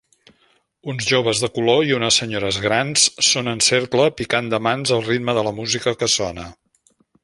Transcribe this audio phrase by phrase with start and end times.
[0.93, 5.09] Uns joves de color i unes senyores grans són en cercle picant de mans al
[5.13, 6.53] ritme de la música que sona.